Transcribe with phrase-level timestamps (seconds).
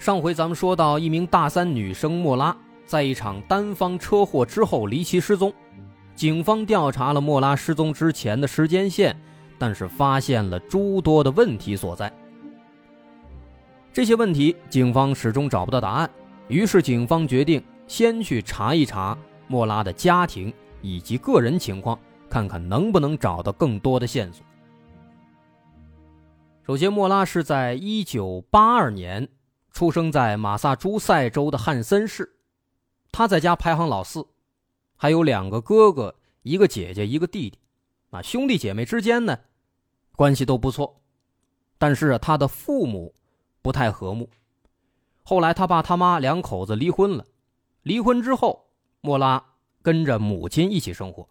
[0.00, 5.52] 上回咱们说到，一名大三女生莫拉在一场单方车祸之后离奇失踪，
[6.14, 9.14] 警方调查了莫拉失踪之前的时间线，
[9.58, 12.10] 但是发现了诸多的问题所在。
[13.92, 16.10] 这些问题警方始终找不到答案，
[16.48, 19.16] 于是警方决定先去查一查
[19.48, 20.50] 莫拉的家庭。
[20.82, 21.98] 以及个人情况，
[22.30, 24.42] 看看能不能找到更多的线索。
[26.66, 29.28] 首先，莫拉是在1982年
[29.70, 32.36] 出生在马萨诸塞州的汉森市，
[33.10, 34.26] 他在家排行老四，
[34.96, 37.58] 还有两个哥哥、一个姐姐、一个弟弟，
[38.10, 39.38] 啊，兄弟姐妹之间呢
[40.16, 41.00] 关系都不错，
[41.78, 43.14] 但是他的父母
[43.62, 44.28] 不太和睦。
[45.22, 47.26] 后来他爸他妈两口子离婚了，
[47.82, 49.46] 离婚之后，莫拉。
[49.82, 51.26] 跟着母亲一起生活，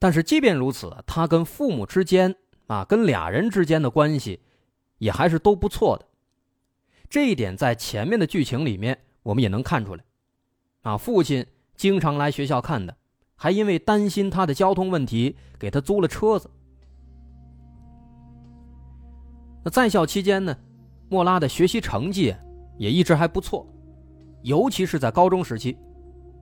[0.00, 2.34] 但是即便如此，他跟父母之间
[2.66, 4.42] 啊，跟俩人之间的关系
[4.98, 6.07] 也还是都不错的。
[7.10, 10.04] 这一点在前面的剧情里面我们也能看出来。
[10.82, 12.96] 啊，父亲经常来学校看的，
[13.34, 16.50] 还因为担心他的交通问题，给他租了车子。
[19.64, 20.56] 那在校期间呢，
[21.08, 22.34] 莫拉的学习成绩
[22.78, 23.66] 也一直还不错，
[24.42, 25.76] 尤其是在高中时期。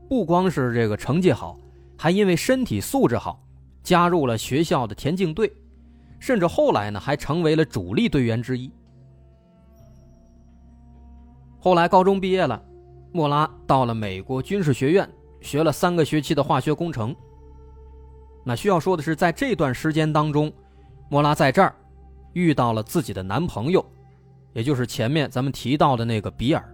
[0.08, 1.58] 不光是这个成绩好，
[1.96, 3.42] 还因为身体素质好，
[3.82, 5.52] 加入了学校的田径队，
[6.20, 8.70] 甚至后来呢还成为了主力队员之一。
[11.58, 12.62] 后来高中毕业了，
[13.12, 15.08] 莫拉到了美国军事学院
[15.40, 17.14] 学了三个学期的化学工程。
[18.44, 20.52] 那需要说的是，在这段时间当中，
[21.08, 21.74] 莫拉在这儿
[22.34, 23.84] 遇到了自己的男朋友，
[24.52, 26.64] 也就是前面咱们提到的那个比尔。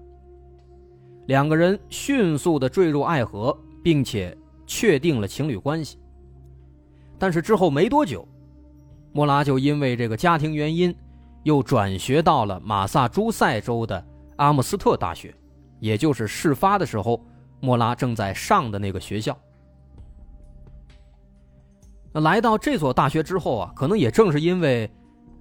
[1.26, 5.96] 两个人迅速的坠入爱河，并且确定了情侣关系。
[7.18, 8.26] 但是之后没多久，
[9.12, 10.94] 莫拉就因为这个家庭原因，
[11.44, 14.04] 又转学到了马萨诸塞州的
[14.42, 15.34] 阿姆斯特大学，
[15.78, 17.24] 也就是事发的时候
[17.60, 19.38] 莫拉正在上的那个学校。
[22.12, 24.90] 那来到这所大学之后啊，可能也正是因为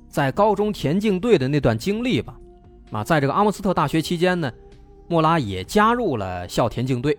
[0.07, 2.37] 在高中田径队的那段经历吧，
[2.91, 4.51] 啊，在这个阿姆斯特大学期间呢。
[5.07, 7.17] 莫拉也加入了校田径队，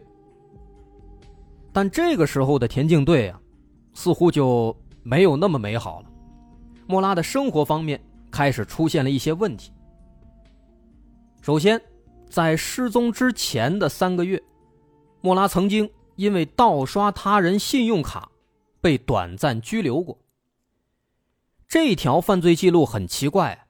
[1.75, 3.39] 但这个时候的田径队啊，
[3.93, 6.07] 似乎就没有那么美好了。
[6.87, 8.01] 莫拉的生活方面
[8.31, 9.73] 开始出现了一些问题。
[11.43, 11.83] 首先，
[12.31, 14.43] 在失踪之前的三个月，
[15.21, 18.31] 莫拉曾经因为盗刷他人信用卡
[18.81, 20.19] 被短暂拘留过。
[21.69, 23.67] 这条犯罪记录很奇怪，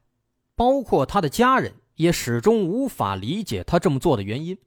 [0.54, 1.74] 包括他的家人。
[1.96, 4.58] 也始终无法理解他这么做的原因。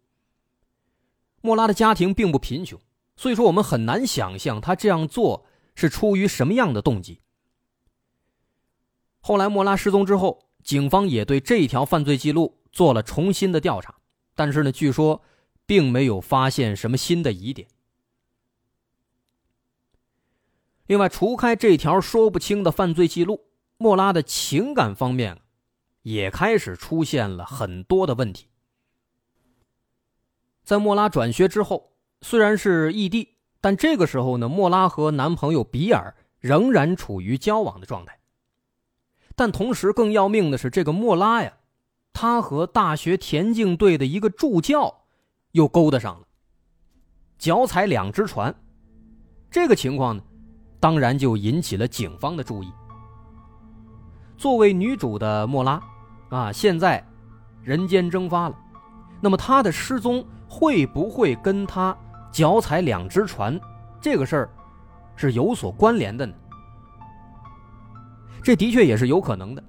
[1.41, 2.79] 莫拉的家庭并不贫穷，
[3.17, 5.43] 所以说我们很难想象他这样做
[5.73, 7.19] 是出于什么样的动机。
[9.19, 13.95] 后来莫拉失踪之后，警方也对这条犯罪记录做了重新的调查，
[14.35, 15.23] 但是呢，据说
[15.65, 17.67] 并没有发现什么新的疑点。
[20.85, 23.45] 另外，除开这条说不清的犯罪记录，
[23.77, 25.41] 莫拉的情感方面。
[26.05, 28.45] 也开始出现了很多的问题。
[30.63, 38.19] 在莫拉转学之后，虽然是异地，但这个时候呢，莫拉和男朋友比尔仍然处于交往的状态。
[39.35, 41.57] 但同时更要命的是，这个莫拉呀，
[42.15, 45.01] 他和大学田径队的一个助教
[45.51, 46.25] 又勾搭上了，
[47.37, 48.55] 脚踩两只船。
[49.51, 50.23] 这个情况呢，
[50.79, 52.71] 当然就引起了警方的注意。
[54.37, 55.79] 作为女主的莫拉。
[56.29, 57.05] 啊，现在
[57.61, 58.57] 人间蒸发了，
[59.21, 61.95] 那么她的失踪会不会跟她
[62.31, 63.57] 脚踩两只船
[64.01, 64.49] 这个事儿
[65.15, 66.33] 是有所关联的呢？
[68.41, 69.63] 这的确也是有可能的。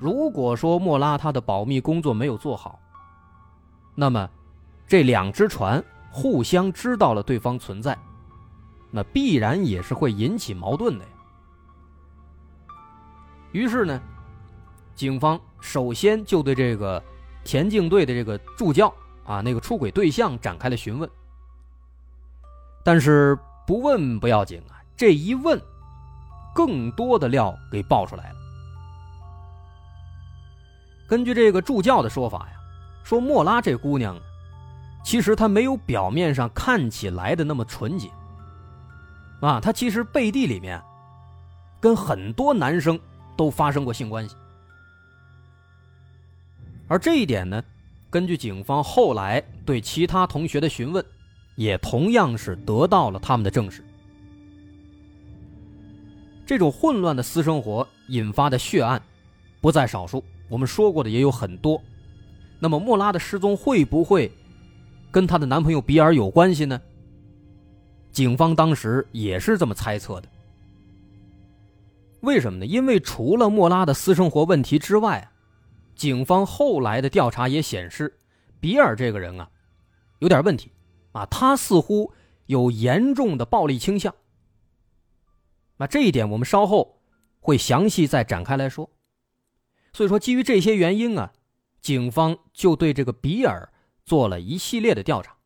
[0.00, 2.80] 如果说莫拉他的保密工作没有做好，
[3.94, 4.28] 那么
[4.88, 5.80] 这两只船
[6.10, 7.96] 互相知道了对方存在，
[8.90, 11.10] 那必然也是会引起矛盾的呀。
[13.52, 14.00] 于是呢。
[14.96, 17.02] 警方首先就对这个
[17.42, 18.92] 田径队的这个助教
[19.24, 21.08] 啊，那个出轨对象展开了询问。
[22.84, 25.58] 但是不问不要紧啊，这一问，
[26.54, 28.39] 更多的料给爆出来了。
[31.10, 32.60] 根据这个助教的说法呀，
[33.02, 34.16] 说莫拉这姑娘，
[35.04, 38.08] 其实她没有表面上看起来的那么纯洁。
[39.40, 40.80] 啊，她其实背地里面，
[41.80, 42.96] 跟很多男生
[43.36, 44.36] 都发生过性关系。
[46.86, 47.60] 而这一点呢，
[48.08, 51.04] 根据警方后来对其他同学的询问，
[51.56, 53.84] 也同样是得到了他们的证实。
[56.46, 59.02] 这种混乱的私生活引发的血案
[59.60, 61.80] 不在少数，我们说过的也有很多。
[62.58, 64.30] 那么莫拉的失踪会不会
[65.10, 66.78] 跟她的男朋友比尔有关系呢？
[68.12, 70.28] 警方当时也是这么猜测的。
[72.20, 72.66] 为什么呢？
[72.66, 75.30] 因为除了莫拉的私生活问题之外，
[75.94, 78.18] 警方后来的调查也显示，
[78.60, 79.48] 比尔这个人啊，
[80.18, 80.70] 有点问题
[81.12, 82.12] 啊，他似乎
[82.46, 84.14] 有严重的暴力倾向。
[85.78, 87.00] 那这一点我们稍后
[87.40, 88.90] 会详细再展开来说。
[89.92, 91.32] 所以说，基于这些原因啊，
[91.80, 93.72] 警方就对这个比尔
[94.04, 95.36] 做了一系列的调查，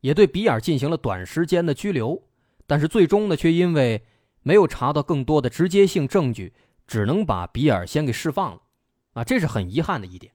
[0.00, 2.22] 也对比尔进行了短时间的拘留，
[2.66, 4.04] 但是最终呢，却因为
[4.42, 6.54] 没有查到更多的直接性证据，
[6.86, 8.62] 只能把比尔先给释放了。
[9.12, 10.32] 啊，这是很遗憾的一点。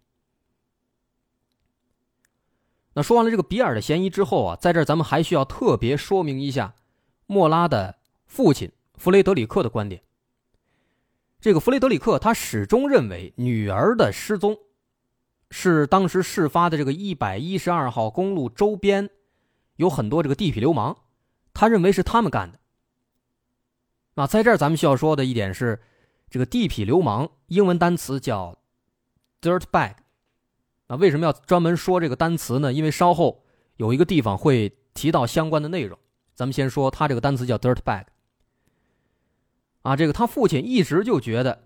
[2.94, 6.76] 那说完了这个比尔的嫌疑之后啊，在这儿咱们还需要特别说明一下
[7.26, 8.72] 莫拉的父亲。
[8.96, 10.04] 弗雷德里克的观点，
[11.42, 14.56] 这个弗雷德里克他始终认为女儿的失踪
[15.50, 19.10] 是当时事发的这个一百一十二号公路周边
[19.76, 20.96] 有很多这个地痞流氓，
[21.52, 22.60] 他认为是他们干的。
[24.14, 25.82] 那在这儿咱们需要说的一点是，
[26.30, 28.60] 这个地痞流氓英文单词叫
[29.42, 29.96] dirt bag。
[30.88, 32.72] 那为什么要专门说这个单词呢？
[32.72, 33.44] 因为稍后
[33.78, 35.98] 有一个地方会提到相关的内容。
[36.36, 38.06] 咱们先说他这个单词叫 dirt bag。
[39.84, 41.58] 啊，这个他父亲一直就觉得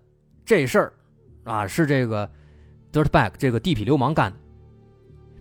[0.46, 0.94] 这事儿
[1.44, 2.30] 啊是这个
[2.92, 4.38] dirtbag 这个地痞流氓干的，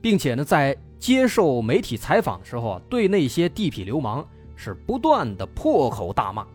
[0.03, 4.27] 并且呢，在接受媒体采访的时候啊，对那些地痞流氓
[4.57, 6.47] 是不断的破口大骂。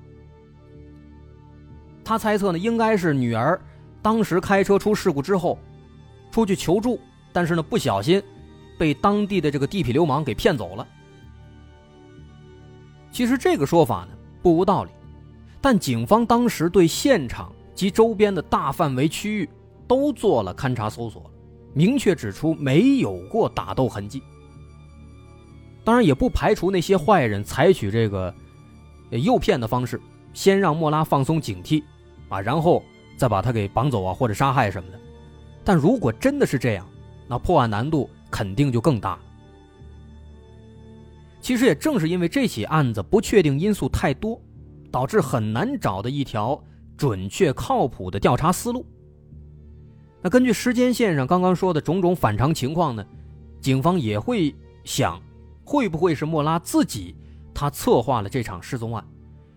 [2.04, 3.62] 他猜测呢，应该是女儿
[4.02, 5.58] 当时开车出事故之后
[6.32, 7.00] 出去求助，
[7.32, 8.22] 但是呢不小心
[8.78, 10.86] 被当地的这个地痞流氓给骗走了。
[13.12, 14.10] 其实这个说法呢
[14.42, 14.92] 不无道理。
[15.62, 19.50] 但警方当时对现场及周边的大范围区域
[19.88, 21.30] 都做了勘查搜索，
[21.74, 24.22] 明确指出没有过打斗痕迹。
[25.84, 28.34] 当然，也不排除那些坏人采取这个
[29.10, 30.00] 诱骗的方式，
[30.34, 31.84] 先让莫拉放松警惕，
[32.28, 32.84] 啊，然后
[33.18, 35.00] 再把他给绑走啊，或者杀害什么的。
[35.64, 36.88] 但如果真的是这样，
[37.28, 39.18] 那破案难度肯定就更大。
[41.42, 44.40] 其实也正是因为这起案子不确定因素太多。
[44.92, 46.62] 导致很难找的一条
[46.98, 48.86] 准确靠谱的调查思路。
[50.22, 53.06] 那根据时间线上刚刚说的种种反常情况呢，
[53.62, 54.54] 警方也会
[54.84, 55.22] 想，
[55.64, 57.16] 会不会是莫拉自己
[57.54, 59.06] 他策划了这场失踪案？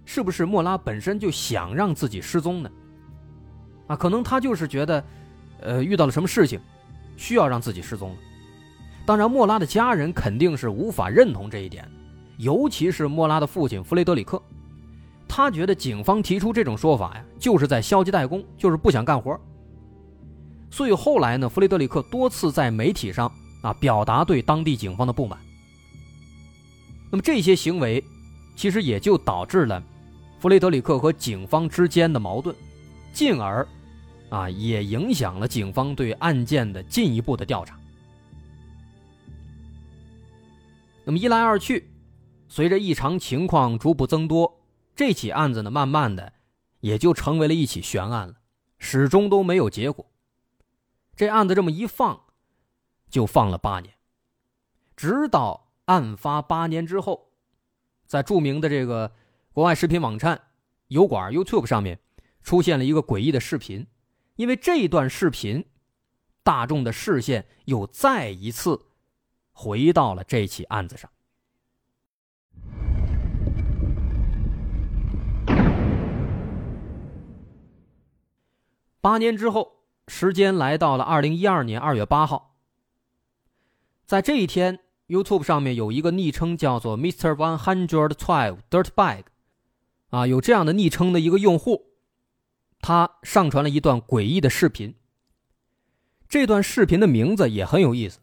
[0.05, 2.71] 是不是莫拉本身就想让自己失踪呢？
[3.87, 5.05] 啊，可能他就是觉得，
[5.61, 6.61] 呃，遇到了什么事情，
[7.17, 8.17] 需要让自己失踪了。
[9.05, 11.89] 当然，莫拉的家人肯定是无法认同这一点，
[12.37, 14.41] 尤其是莫拉的父亲弗雷德里克。
[15.35, 19.41] 他觉得警方提出这种说法呀，就是在消极怠工，就是不想干活。
[20.71, 25.39] 所以后来呢，弗雷德里克多次在媒体上啊表达对当地警方的不满。
[27.11, 28.05] 那么这些行为，
[28.55, 29.83] 其实也就导致了
[30.39, 32.55] 弗雷德里克和警方之间的矛盾，
[33.15, 33.67] 进而
[34.29, 37.75] 啊也影响了警方对案件的进一步的调查。
[41.05, 41.91] 那么一来二去，
[42.49, 44.59] 随着异常情况逐步增多。
[44.95, 46.35] 这起案子呢，慢慢的
[46.81, 48.35] 也就成为了一起悬案了，
[48.79, 50.11] 始终都没有结果。
[51.15, 52.25] 这案子这么一放，
[53.09, 53.95] 就放了八年，
[54.97, 57.33] 直到案发八年之后，
[58.07, 59.13] 在著名的这个
[59.53, 60.49] 国外视频网站
[60.89, 62.01] 油管 YouTube 上面
[62.43, 63.87] 出现了一个诡异的视频，
[64.37, 65.67] 因为这段视频，
[66.43, 68.87] 大众的视线又再一次
[69.53, 71.11] 回到了这起案子上。
[79.03, 82.55] 八年之后，时间来到了二零一二年二月八号。
[84.07, 84.79] 在这一天
[85.09, 87.35] ，YouTube 上面有一个昵称叫做 Mr.
[87.35, 89.25] One Hundred Twelve Dirtbag，
[90.11, 91.87] 啊，有这样的昵称的一个用户，
[92.81, 94.95] 他上传了一段诡异的视频。
[96.29, 98.21] 这段视频的名字也很有意思，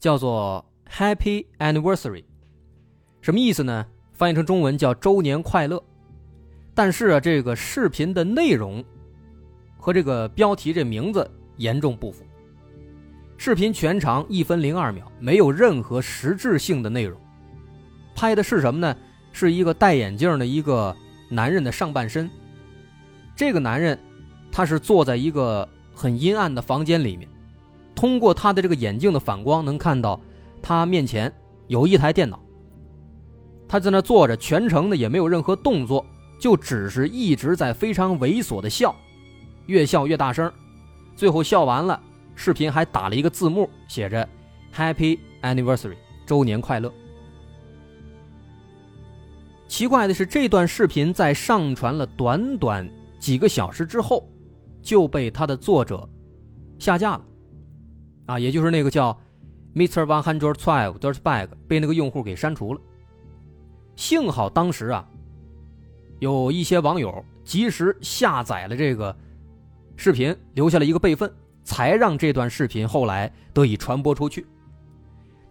[0.00, 2.24] 叫做 Happy Anniversary，
[3.20, 3.86] 什么意思呢？
[4.14, 5.84] 翻译成中文叫周年快乐。
[6.74, 8.82] 但是啊，这个视频的内容。
[9.88, 11.26] 和这个标题这名字
[11.56, 12.22] 严重不符。
[13.38, 17.18] 视频全长一分零二秒，没有任何实质性的内容。
[18.14, 18.94] 拍的是什么呢？
[19.32, 20.94] 是一个戴眼镜的一个
[21.30, 22.28] 男人的上半身。
[23.34, 23.98] 这个男人，
[24.52, 27.26] 他是坐在一个很阴暗的房间里面，
[27.94, 30.20] 通过他的这个眼镜的反光，能看到
[30.60, 31.32] 他面前
[31.66, 32.38] 有一台电脑。
[33.66, 36.04] 他在那坐着，全程呢也没有任何动作，
[36.38, 38.94] 就只是一直在非常猥琐的笑，
[39.68, 40.50] 越笑越大声，
[41.14, 42.00] 最后笑完了，
[42.34, 44.26] 视频还打了一个字幕，写着
[44.74, 45.96] “Happy Anniversary”，
[46.26, 46.92] 周年快乐。
[49.66, 54.26] 奇怪的是，这段视频在上传了短短几个小时之后，
[54.80, 56.08] 就被它的作者
[56.78, 57.24] 下架了，
[58.24, 59.12] 啊，也就是那个叫
[59.74, 60.06] Mr.
[60.06, 62.80] One Hundred Twelve Dirtbag 被那个用户给删除了。
[63.96, 65.06] 幸好当时啊，
[66.20, 69.14] 有一些网友及时下载了这个
[70.00, 71.30] 视频，留下了一个备份，
[71.64, 74.46] 才让这段视频后来得以传播出去。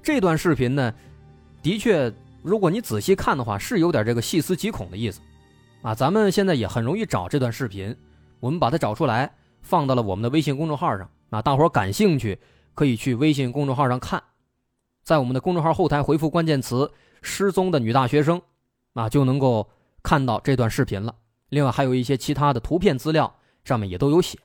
[0.01, 0.91] 这段视频呢，
[1.61, 2.11] 的确，
[2.41, 5.19] 如果你仔细看的话，是有点这个细思极恐的意思，
[5.81, 7.93] 啊，咱们现在也很容易找这段视频，
[8.39, 12.39] 我们把它找出来，放到了我们的微信公众号上，啊，大伙感兴趣
[12.73, 14.23] 可以去微信公众号上看，
[15.03, 16.89] 在我们的公众号后台回复关键词。
[17.23, 18.39] 失踪的女大学生，
[18.93, 19.67] 啊，就能够
[20.03, 21.13] 看到这段视频了。
[21.49, 23.35] 另外还有一些其他的图片资料，
[23.67, 24.39] 上面也都有写。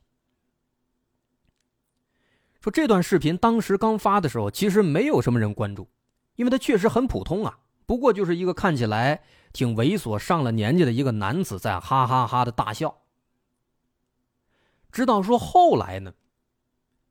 [2.60, 5.88] 说这段视频当时刚发的时候，其实没有什么人关注，
[6.36, 7.58] 因为它确实很普通啊。
[7.86, 13.02] 不过就是一个看起来挺猥琐、上了年纪的一个男子在哈哈哈的大笑。
[14.90, 16.12] 直到说后来呢，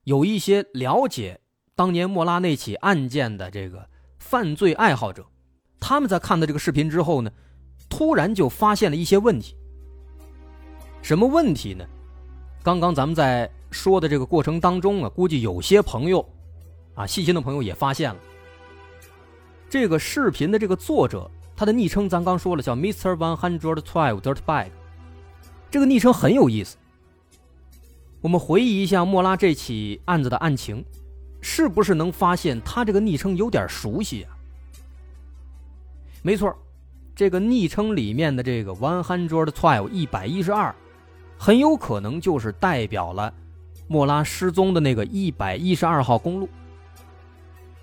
[0.04, 1.42] 有一些了解
[1.76, 3.90] 当年莫拉那起案件的这个
[4.20, 5.26] 犯罪爱好者。
[5.80, 7.32] 他们在看到这个视频之后呢，
[7.90, 9.58] 突然就发现了一些问题。
[11.02, 11.86] 什么问题呢？
[12.64, 16.24] 刚刚咱们在说的这个过程当中啊，估计有些朋友，
[16.94, 18.20] 啊，细心的朋友也发现了。
[19.70, 23.16] 这个视频的这个作者，他的昵称咱刚说了，叫 Mr.
[23.16, 24.68] One Hundred Twelve Dirtbag。
[25.72, 26.78] 这个昵称很有意思。
[28.20, 30.86] 我们回忆一下莫拉这起案子的案情，
[31.42, 34.38] 是不是能发现他这个昵称有点熟悉啊？
[36.22, 36.56] 没错，
[37.16, 40.76] 这个昵称里面的这个 one hundred twelve 一百一十二，
[41.44, 43.34] 很有可能就是代表了
[43.88, 46.48] 莫拉失踪的那个一百一十二号公路。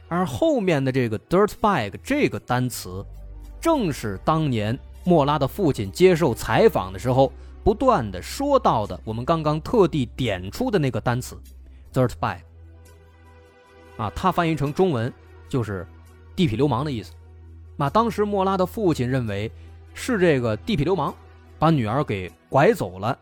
[0.07, 3.05] 而后面的这个 dirt bag 这个单词，
[3.61, 7.33] 正是当年莫拉的父亲接受采访的时候
[7.65, 11.37] 不断的说到的，我们刚刚特地点出的那个单词
[11.93, 12.38] dirt bag。
[13.97, 15.12] 啊，它翻译成中文
[15.49, 15.85] 就是
[16.37, 17.12] 地痞流氓的意思。
[17.77, 19.50] 那当时莫拉的父亲认为，
[19.95, 21.12] 是这个地痞流氓
[21.59, 23.19] 把女儿给拐走了，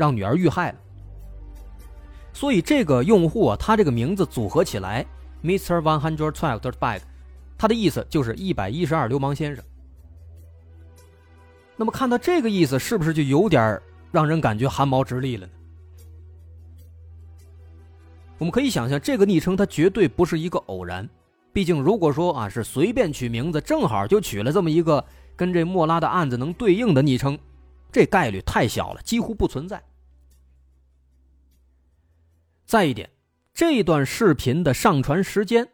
[0.00, 0.78] 让女儿遇害了。
[2.32, 5.04] 所以这个用户啊，他这个名字组合起来
[5.44, 5.82] ，Mr.
[5.82, 7.02] One Hundred Twelve Bag，
[7.58, 9.62] 他的意思就是一百一十二流氓先生。
[11.76, 13.78] 那么看到这个意思，是不是就有点
[14.10, 15.52] 让人感觉汗毛直立了呢？
[18.38, 21.06] 我们可以想象，这个昵称它绝对不是一个偶然。
[21.52, 25.04] 毕竟，如果说啊是随便取名字，正好就取了这么一个
[25.36, 27.38] 跟这莫拉的案子能对应的昵称，
[27.92, 29.82] 这概率太小了，几乎不存在。
[32.70, 33.10] 再一点，
[33.52, 35.72] 这段视频的上传时间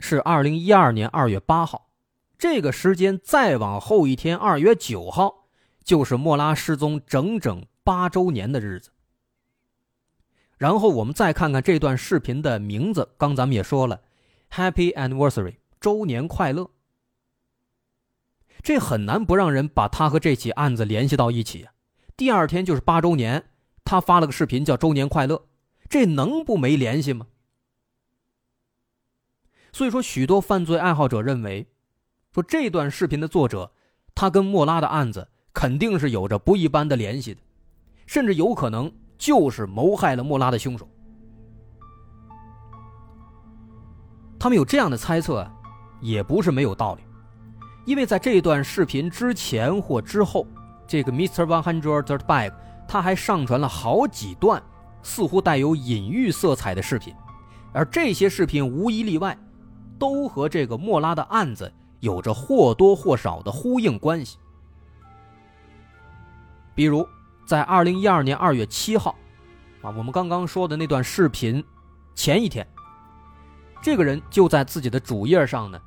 [0.00, 1.90] 是二零一二年二月八号，
[2.38, 5.48] 这个时间再往后一天，二月九号
[5.82, 8.90] 就是莫拉失踪整整八周年的日子。
[10.56, 14.00] 然后我们再看看这段视频的名字，刚咱们也说了。
[14.50, 16.70] Happy anniversary，周年快乐。
[18.62, 21.68] 这很难不让人把他和这起案子联系到一起。
[22.16, 23.44] 第二天就是八周年，
[23.84, 25.44] 他发了个视频叫“周年快乐”，
[25.88, 27.26] 这能不没联系吗？
[29.72, 31.66] 所以说，许多犯罪爱好者认为，
[32.32, 33.72] 说这段视频的作者，
[34.14, 37.40] 他跟莫拉的案子肯定是有着不一般的联系的，
[38.06, 40.88] 甚至有可能就是谋害了莫拉的凶手。
[44.38, 45.48] 他们有这样的猜测，
[46.00, 47.02] 也不是没有道理，
[47.86, 50.46] 因为在这段视频之前或之后，
[50.86, 51.46] 这个 Mr.
[51.46, 52.52] One Hundred Dirtbag
[52.86, 54.62] 他还上传了好几段
[55.04, 57.14] 似乎带有隐喻色彩的视频，
[57.72, 59.38] 而这些视频无一例外，
[59.98, 64.38] 都和这个莫拉的案子有着或多或少的呼应关系。
[66.74, 67.06] 比如，
[67.46, 69.14] 在二零一二年二月七号，
[69.82, 71.62] 啊，我们刚刚说的那段视频
[72.14, 72.66] 前一天。
[73.82, 75.78] 这个人就在自己的主页上呢，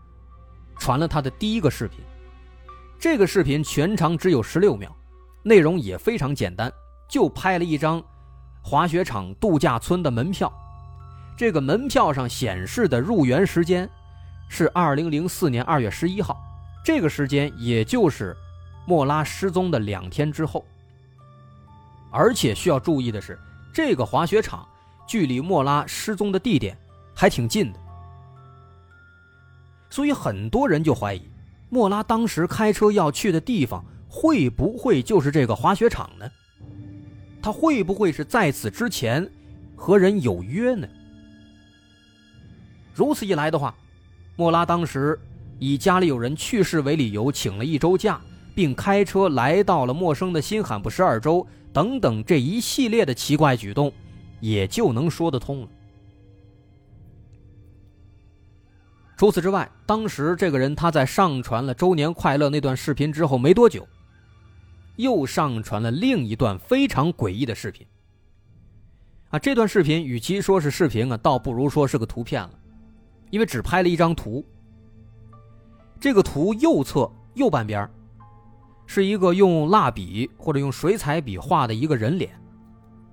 [0.77, 1.99] 传了他的第一个视频。
[2.99, 4.95] 这个视频全长只有十六秒，
[5.41, 6.71] 内容也非常简单，
[7.09, 8.01] 就拍了一张
[8.67, 10.51] 滑雪场度假村的门票。
[11.37, 13.89] 这个门票上显示的入园时间
[14.49, 16.37] 是二零零四年二月十一号，
[16.83, 18.35] 这个时间也就是
[18.85, 20.65] 莫拉失踪的两天之后。
[22.11, 23.39] 而且需要注意的是，
[23.73, 24.67] 这个滑雪场
[25.07, 26.77] 距离莫拉失踪的地点
[27.15, 27.79] 还挺近的，
[29.89, 31.21] 所以很多人就怀疑，
[31.69, 36.29] 莫拉当时开车要去的地方会不会就是这个滑雪场呢？
[37.47, 39.25] 他会不会是在此之前
[39.73, 40.85] 和人有约呢？
[42.93, 43.73] 如此一来的话，
[44.35, 45.17] 莫拉当时
[45.57, 48.19] 以家里有人去世为理由，请了一周假，
[48.53, 53.93] 并开车来到了陌生的新罕布什尔州，等等这一系列的奇怪举动，
[54.41, 55.69] 也就能说得通了。
[59.15, 63.87] 除此之外，当时这个人他在上传了周年快乐那段视频之后没多久，
[64.97, 67.87] 又上传了另一段非常诡异的视频。
[69.29, 72.51] 啊，这段视频与其说是视频啊，倒不如说是个图片了。
[73.29, 74.45] 因为只拍了一张图，
[75.99, 77.89] 这个图右侧右半边
[78.85, 82.31] 是一个用蜡笔或者用水彩笔画的一个人脸，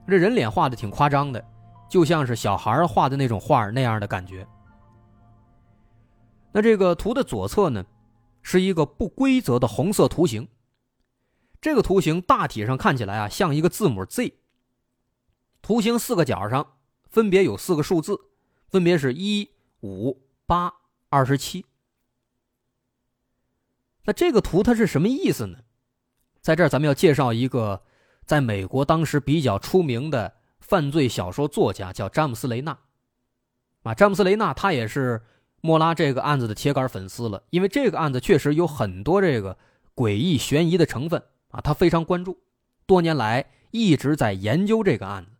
[0.06, 1.44] 这人脸画的挺夸张的，
[1.90, 4.46] 就像是小孩画的那种画那样的感觉。
[6.52, 7.84] 那这个图的左侧呢，
[8.40, 10.46] 是一个不规则的红色图形，
[11.64, 14.34] 这个图形大体上看起来啊像一个字母 Z，
[15.62, 16.74] 图形四个角上
[17.08, 18.20] 分别有四个数字，
[18.68, 19.48] 分别是一。
[19.80, 20.74] 五八
[21.08, 21.64] 二十七，
[24.04, 25.60] 那这个图它是什么意思呢？
[26.42, 27.82] 在这儿咱们要介绍一个
[28.26, 32.78] 在美国当时比较出名的犯罪小说作家，叫詹姆斯·雷纳。
[33.84, 35.22] 啊，詹姆斯·雷纳他也是
[35.62, 39.56] 莫拉这个案子的铁杆粉丝了，因为这个案子确实有很多这个
[39.94, 41.22] 诡异悬疑的成分
[41.54, 42.38] 啊，他非常关注，
[42.84, 45.30] 多年来一直在研究这个案子。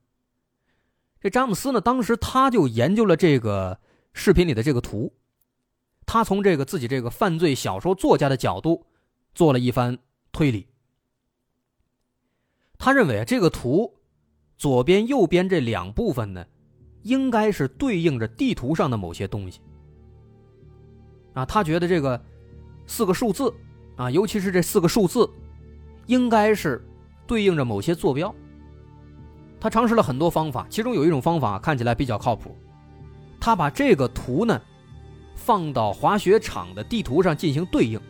[1.21, 3.79] 这詹姆斯呢，当时他就研究了这个。
[4.17, 5.13] 视频里的这个图，
[6.07, 8.87] 他从这个自己这个犯罪小说作家的角度
[9.35, 9.99] 做了一番
[10.31, 10.69] 推理。
[12.79, 13.93] 他认为啊这个图
[14.57, 16.47] 左边、右边这两部分呢，
[17.03, 19.61] 应该是对应着地图上的某些东西。
[21.33, 22.25] 啊，他觉得这个
[22.87, 23.53] 四个数字
[23.97, 25.29] 啊，尤其是这四个数字，
[26.07, 26.85] 应该是
[27.27, 28.35] 对应着某些坐标。
[29.61, 32.57] 他尝试了很多方法，其中有一种方法看起来比较靠谱。
[33.41, 34.61] 他把这个图呢，
[35.35, 38.01] 放到滑雪场的地图上进行对应，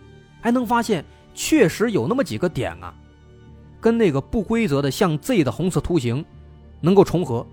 [0.40, 2.94] 还能发现确实有那么几个点啊，
[3.80, 6.24] 跟那个不规则的像 Z 的红色图形
[6.80, 7.46] 能够重合。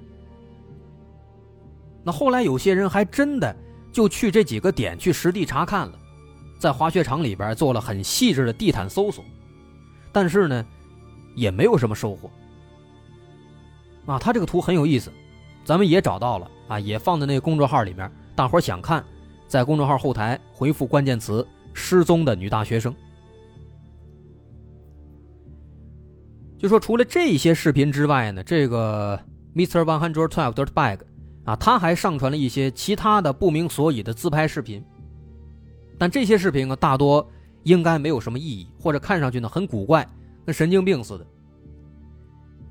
[2.04, 3.56] 那后来有些人还真的
[3.92, 6.00] 就去这几个点去实地查看了，
[6.60, 9.24] 在滑雪场里边做了很细致的地毯搜索，
[10.12, 10.66] 但是呢，
[11.36, 12.30] 也没有什么收获。
[14.06, 15.12] 啊，他这个图很有意思。
[15.64, 18.12] 咱们也找到了啊，也放在那个公众号里面。
[18.36, 19.04] 大伙想看，
[19.48, 22.94] 在公众号后台回复关键词“失踪的女大学生”。
[26.58, 29.20] 就说除了这些视频之外呢，这个
[29.56, 29.82] Mr.
[29.82, 31.00] One Hundred Twelve Dirt Bag
[31.44, 34.84] 啊，他还上传了一些其他的不明所以的自拍视频。
[36.00, 37.30] 但这些视频呢，大多
[37.64, 40.08] 应该没有什么意义，或者看上去呢很古怪，
[40.46, 41.26] 跟神经病似的。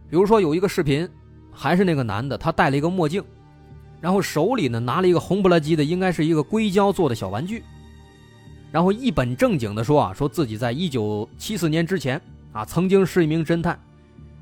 [0.08, 1.08] 比如说有一个视频。
[1.52, 3.22] 还是那个男的，他戴了一个墨镜，
[4.00, 7.64] 然后手里呢拿了一个红不拉几的，应该是一个硅胶做的小玩具，
[8.70, 12.18] 然后一本正经的说啊，说自己在一九七四年之前
[12.52, 13.78] 啊曾经是一名侦探，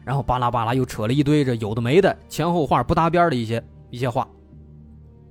[0.05, 4.29] 然后巴拉巴拉又扯了一堆这有的没的前后话不搭边的一些一些话，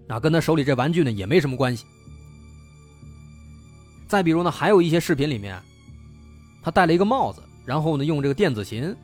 [0.07, 1.85] 啊，跟他手里这玩具呢也没什么关系。
[4.07, 5.61] 再比如呢，还有一些视频里面，
[6.63, 8.95] 他戴了一个帽子，然后呢用这个电子琴。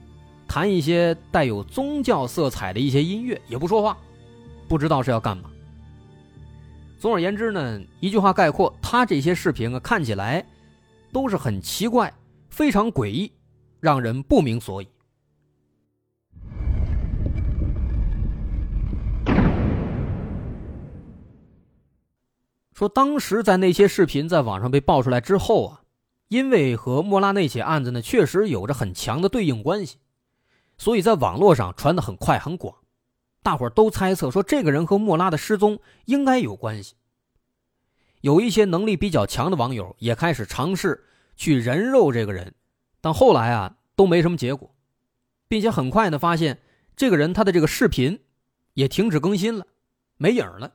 [0.45, 3.97] 弹一些带有宗教色彩的一些音乐，也不说话，
[4.67, 5.49] 不知道是要干嘛。
[6.99, 10.45] 总而言之呢，一句话概括，他这些视频啊，看起来
[11.11, 12.13] 都是很奇怪、
[12.49, 13.31] 非常诡异，
[13.79, 14.87] 让人不明所以。
[22.73, 25.81] 说当时在那些视频在网上被爆出来之后啊，
[26.27, 29.97] 因为和莫拉那起案子呢，确实有着很强的对应关系。
[30.77, 32.75] 所以在网络上传的很快很广，
[33.43, 36.95] 大伙都猜测说这个人和莫拉的失踪应该有关系。
[38.21, 41.05] 有一些能力比较强的网友也开始尝试
[41.35, 42.55] 去人肉这个人，
[43.01, 44.73] 但后来啊都没什么结果，
[45.47, 46.59] 并且很快呢发现
[46.95, 48.19] 这个人他的这个视频
[48.73, 49.67] 也停止更新了，
[50.17, 50.73] 没影了。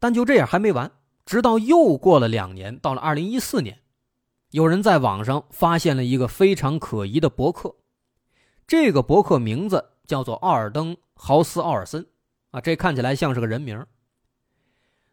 [0.00, 0.90] 但就这样还没完，
[1.24, 3.78] 直到又过了两年，到了二零一四年。
[4.50, 7.76] 有人在网上发现了一个非常可疑的博客，
[8.66, 12.04] 这个博客名字叫做奥尔登·豪斯·奥尔森，
[12.50, 13.86] 啊，这看起来像是个人名。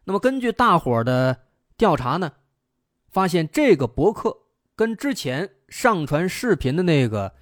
[0.04, 1.38] 那么根据大伙的
[1.76, 2.32] 调查呢，
[3.10, 4.36] 发现这个博客
[4.74, 7.32] 跟之前上传视频的那个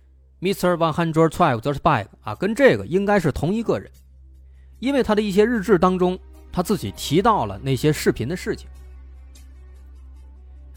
[0.41, 0.77] Mr.
[0.77, 3.91] One Hundred Twelve t h i r b a g 啊，跟这个应该是同一个人，
[4.81, 6.19] 因为他的一些日志当中，
[6.57, 8.67] 他自己提到了那些视频的事情，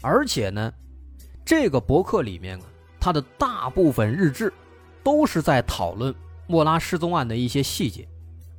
[0.02, 0.70] 而且呢，
[1.42, 2.64] 这个博客里面啊，
[3.00, 4.52] 他的大部分日志
[5.02, 6.14] 都是在讨论
[6.46, 8.06] 莫拉失踪案的一些细节。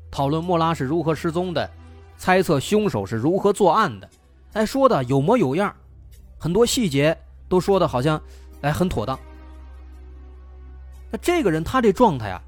[0.10, 1.69] 讨论莫拉是如何失踪的，
[2.17, 4.10] 猜测凶手是如何作案的，
[4.53, 5.75] 哎，说的有模有样，
[6.39, 7.15] 很多细节
[7.47, 8.19] 都说的好像，
[8.62, 9.19] 哎，很妥当。
[11.12, 12.41] 那这个人他这状态啊，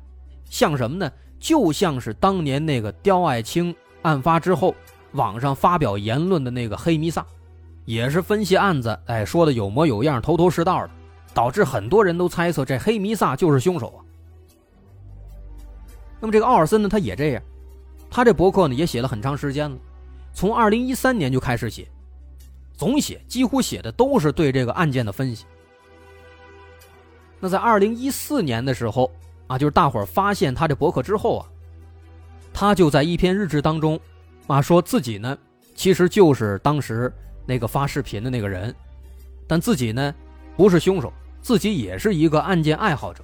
[0.49, 1.11] 像什么呢？
[1.39, 4.73] 就像是当年那个刁爱青案发之后，
[5.13, 7.25] 网上发表言论的那个黑弥撒，
[7.85, 10.91] 也是分析案子，哎，说的有模有样，头头是道的，
[11.33, 13.99] 导致很多人都猜测这黑弥撒就是凶手啊。
[16.19, 17.43] 那么这个奥尔森呢，他也这样。
[18.09, 19.77] 他这博客呢也写了很长时间了，
[20.33, 21.87] 从二零一三年就开始写，
[22.73, 25.45] 总写几乎写的都是对这个案件的分析。
[27.39, 29.11] 那在二零一四年的时候
[29.47, 31.49] 啊，就是大伙儿发现他这博客之后啊，
[32.53, 33.99] 他就在一篇日志当中
[34.47, 35.37] 啊说自己呢
[35.73, 37.11] 其实就是当时
[37.45, 38.73] 那个发视频的那个人，
[39.47, 40.13] 但自己呢
[40.55, 41.11] 不是凶手，
[41.41, 43.23] 自己也是一个案件爱好者，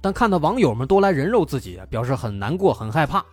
[0.00, 3.24] 但看到网友们都来人肉自己，表示很难过、很害怕。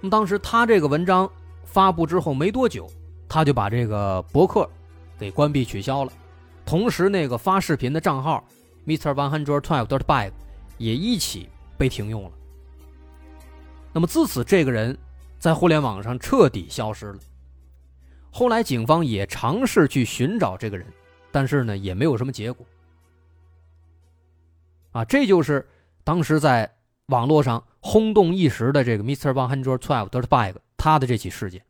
[0.00, 1.28] 那么当时他这个文章
[1.64, 2.88] 发布之后没多久，
[3.28, 4.68] 他就把这个博客
[5.18, 6.12] 给关闭取消了，
[6.64, 8.44] 同时那个发视频的账号
[8.86, 9.12] Mr.
[9.14, 10.30] One Hundred Twelve Dot Bag
[10.78, 12.30] 也一起被停用了。
[13.92, 14.96] 那么自此，这个人
[15.38, 17.18] 在互联网上彻底消失了。
[18.30, 20.86] 后来警方也尝试去寻找这个人，
[21.30, 22.66] 但是呢，也没有什么结果。
[24.92, 25.68] 啊，这就是
[26.04, 26.74] 当时在。
[27.10, 29.32] 网络上轰动一时的这个 Mr.
[29.32, 31.64] One Hundred Twelve Dirtbag，他的这起事件，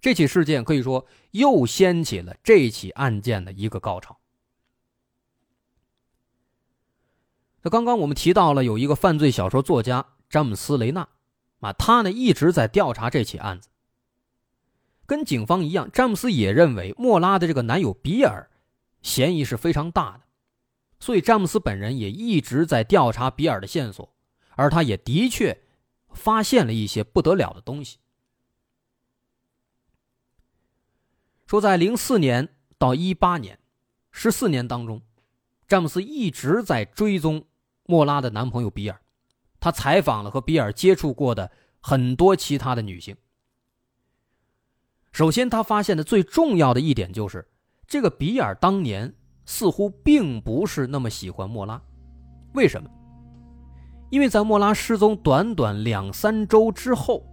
[0.00, 4.16] 这起事件可以说又掀起了这起案件的一个高潮。
[7.62, 11.08] 那刚刚我们提到了有一个犯罪小说作家詹姆斯·雷纳，
[11.60, 13.68] 啊，他呢一直在调查这起案子。
[15.06, 18.50] 跟警方一样，詹姆斯也认为莫拉的这个男友比尔
[19.00, 20.20] 嫌疑是非常大的，
[21.00, 24.12] 所以詹姆斯本人也一直在调查比尔的线索。
[24.60, 25.56] 而他也的确
[26.10, 27.98] 发现了一些不得了的东西。
[31.46, 33.56] 说在零四年到一八年，
[34.10, 35.00] 十四年当中，
[35.68, 37.46] 詹姆斯一直在追踪
[37.84, 39.00] 莫拉的男朋友比尔，
[39.60, 43.16] 他采访了和比尔接触过的很多其他的女性。
[45.12, 47.46] 首先，他发现的最重要的一点就是，
[47.86, 49.12] 这个比尔当年
[49.44, 51.80] 似乎并不是那么喜欢莫拉，
[52.52, 52.88] 为什么？
[54.10, 57.26] 因为在莫拉失踪短短两三周之后，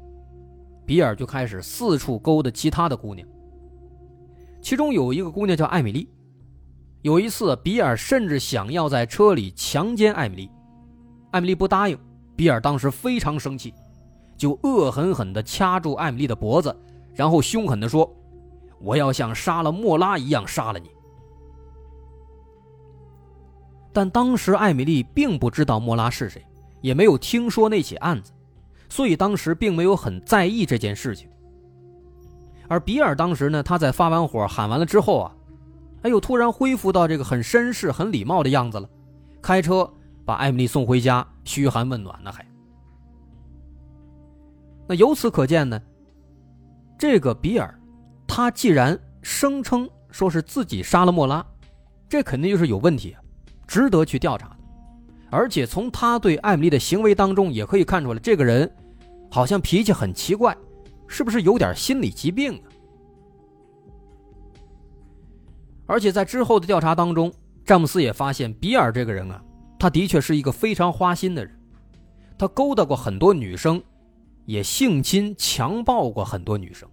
[0.86, 3.28] 比尔就开始四处勾搭其他的姑娘。
[4.62, 6.10] 其中有一个姑娘叫艾米丽。
[7.02, 10.52] 有一次，比尔甚至想要在车里强奸艾米丽，
[11.32, 11.98] 艾米丽不答应。
[12.36, 13.74] 比尔当时非常生气，
[14.36, 16.76] 就恶狠狠地掐住艾米丽的脖子，
[17.14, 18.12] 然后凶狠地说
[18.82, 20.90] ：“我要像杀了莫拉一样杀了你。”
[23.94, 26.44] 但当时艾米丽并不知道莫拉是谁。
[26.82, 28.32] 也没有听说那起案子，
[28.90, 31.28] 所以当时并没有很在意这件事情。
[32.68, 35.36] 而比尔当时呢，他在发完火喊完了之后啊，
[36.04, 38.88] 哎呦，突然恢复到这个很绅士、很礼貌的样子了，
[39.42, 39.92] 开车
[40.24, 42.46] 把艾米丽送回家，嘘寒问暖呢还。
[44.88, 45.82] 那由此可见呢，
[47.00, 47.74] 这个比尔，
[48.28, 51.46] 他既然声称说是自己杀了莫拉，
[52.10, 53.16] 这肯定就是有问题，
[53.66, 54.56] 值得去调查。
[55.32, 58.72] 而且从他对艾米丽的行为当中也可以看出来，这个人
[59.32, 60.56] 好像脾气很奇怪，
[61.08, 62.64] 是不是有点心理疾病啊？
[65.88, 67.32] 而且在之后的调查当中，
[67.66, 69.44] 詹姆斯也发现比尔这个人啊，
[69.86, 71.56] 他的确是一个非常花心的人，
[72.40, 73.84] 他勾搭过很多女生，
[74.48, 76.90] 也性侵强暴过很多女生。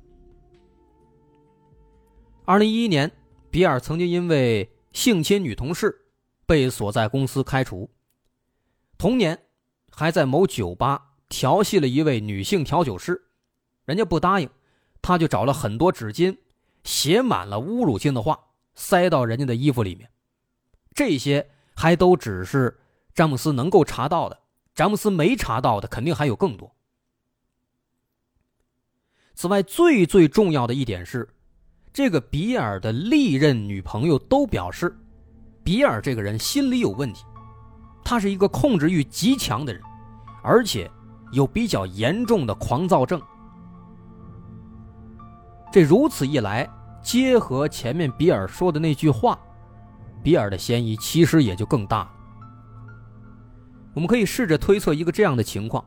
[2.45, 3.11] 二零一一年，
[3.51, 6.05] 比尔曾经因为性侵女同事
[6.45, 7.89] 被所在公司开除。
[8.99, 9.43] 同年，
[9.91, 13.19] 还在某酒吧调戏了一位女性调酒师，
[13.87, 14.51] 人家不答应，
[15.01, 16.37] 他就找了很多纸巾，
[16.85, 18.39] 写满了侮辱性的话，
[18.75, 20.11] 塞到人家的衣服里面。
[20.95, 22.81] 这些还都只是
[23.15, 24.39] 詹姆斯能够查到的，
[24.75, 26.75] 詹姆斯没查到的肯定还有更多。
[29.35, 31.29] 此外，最最重要的一点是，
[31.93, 34.97] 这个比尔的历任女朋友都表示，
[35.63, 37.25] 比尔这个人心理有问题。
[38.05, 39.83] 他是一个控制欲极强的人，
[40.43, 40.91] 而且
[41.33, 43.21] 有比较严重的狂躁症。
[45.71, 46.69] 这如此一来，
[47.03, 49.39] 结合前面比尔说的那句话，
[50.23, 52.15] 比尔的嫌疑其实也就更大了。
[53.95, 55.85] 我们可以试着推测一个这样的情况：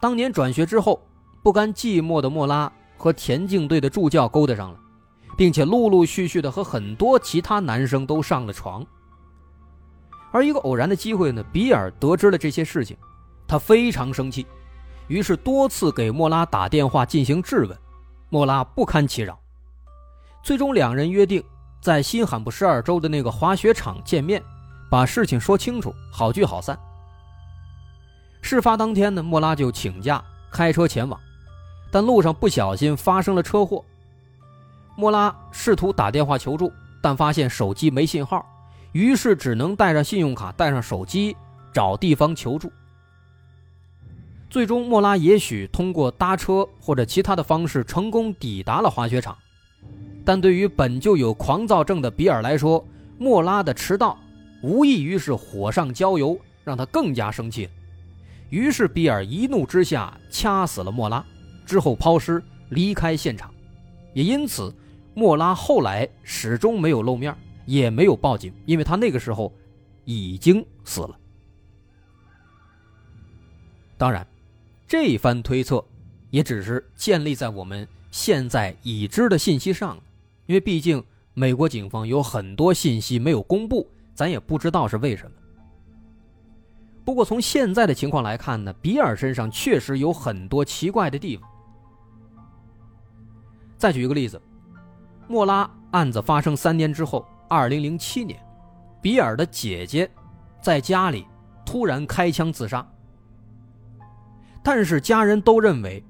[0.00, 1.00] 当年转学之后，
[1.42, 4.78] 不甘寂寞的莫拉和田径队的助教勾搭上了，
[5.36, 8.84] 并且陆陆续续的和很多其他男生都上了床。
[10.32, 12.96] 而一个偶然的机会呢，比尔得知了这些事情，
[13.46, 14.46] 他非常生气，
[15.06, 17.78] 于是多次给莫拉打电话进行质问。
[18.30, 19.38] 莫拉不堪其扰，
[20.42, 21.40] 最终两人约定
[21.80, 24.42] 在新罕布什尔州的那个滑雪场见面，
[24.94, 26.78] 把事情说清楚，好聚好散。
[28.40, 31.18] 事发当天呢，莫拉就请假开车前往，
[31.90, 33.84] 但路上不小心发生了车祸。
[34.94, 38.46] 莫拉试图打电话求助，但发现手机没信号，
[38.92, 41.36] 于是只能带上信用卡，带上手机
[41.72, 42.70] 找地方求助。
[44.48, 49.36] 最终，莫拉也许通过搭车或者其他的方式成功抵达了滑雪场，
[50.24, 52.86] 但对于本就有狂躁症的比尔来说，
[53.18, 54.16] 莫拉的迟到
[54.64, 57.68] 无异于是火上浇油，让他更加生气。
[58.48, 61.22] 于是，比尔一怒之下掐死了莫拉，
[61.66, 63.52] 之后抛尸离开现场。
[64.14, 64.74] 也因此，
[65.12, 69.52] 莫拉后来始终没有露面，也没有报警，因为他那个时候
[70.06, 71.18] 已经死了。
[73.98, 74.26] 当然。
[74.86, 75.84] 这番推测，
[76.30, 79.98] 也只是建立在我们现在已知的信息上，
[80.46, 85.36] 因为毕竟美国警方有很多信息没有公布，咱也不知道是为什么。
[87.04, 91.48] 不过从现在的情况来看呢，比尔身上确实有很多奇怪的地方。
[93.76, 94.40] 再举一个例子，
[95.28, 98.40] 莫拉案子发生三年之后，二零零七年，
[99.02, 100.10] 比尔的姐姐
[100.62, 101.26] 在家里
[101.66, 102.86] 突然开枪自杀。
[104.62, 106.02] 但是家人都认为，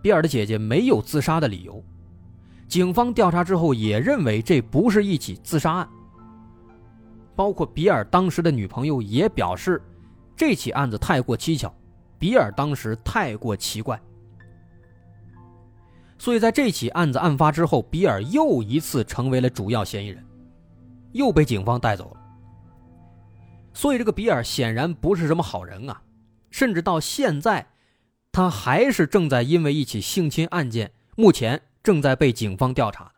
[0.00, 1.82] 比尔的姐姐没有自杀的理由。
[2.68, 5.88] 警方调查之后也认为这不是一起自杀案。
[7.36, 9.80] 包括比尔当时的女朋友也表示，
[10.36, 11.72] 这起案子太过蹊跷，
[12.18, 14.00] 比尔当时太过奇怪。
[16.18, 20.24] 所以在这起案子案发之后，比尔又一次成为了主要嫌疑人，
[21.12, 22.20] 又被警方带走了。
[23.72, 26.02] 所以这个比尔显然不是什么好人啊。
[26.50, 27.66] 甚至到现在，
[28.30, 33.12] 他还是正在因为一起性侵案件，目前正在被警方调查。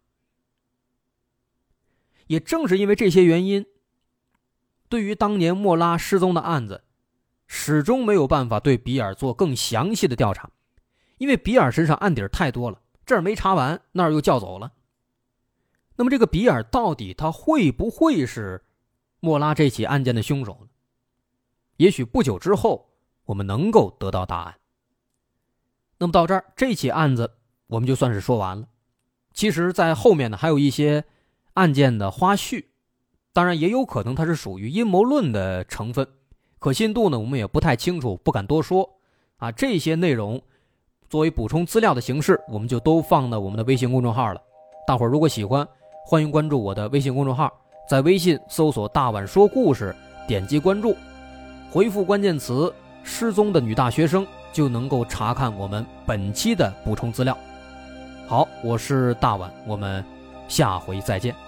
[2.28, 3.66] 也正是因为这些原因，
[4.88, 6.84] 对于当年莫拉失踪的案子，
[7.46, 10.50] 始终没有办法对比尔做更详细的调查，
[11.18, 14.72] 因为比尔身上案底太多了，这儿没查完，那儿又叫走了。
[15.96, 18.64] 那么，这个比尔到底他会不会是
[19.20, 20.68] 莫拉这起案件的凶手呢？
[21.76, 22.92] 也许不久之后。
[23.26, 24.54] 我们能够得到答案。
[25.98, 28.68] 那么到这儿，这起案子我们就算是说完了。
[29.34, 31.04] 其实，在后面呢，还有一些
[31.54, 32.66] 案件的花絮，
[33.36, 36.08] 当然也有可能它是属于阴谋论的成分，
[36.58, 38.88] 可信度呢，我们也不太清楚，不敢多说。
[39.36, 40.40] 啊，这些内容
[41.10, 44.40] 作为补充资料的形式，我们就都放到我们的微信公众号了。
[44.86, 45.68] 大伙儿如果喜欢，
[46.06, 47.52] 欢迎关注我的微信公众号，
[47.86, 49.94] 在微信搜索“大碗说故事”，
[50.26, 50.96] 点击关注，
[51.70, 52.72] 回复关键词。
[53.02, 57.36] 失踪的女大学生就能够查看我们本期的补充资料。
[58.26, 60.02] 好，我是大碗，我们
[60.48, 61.45] 下回再见。